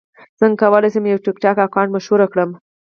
[0.39, 2.49] څنګه کولی شم یو ټکټاک اکاونټ مشهور کړم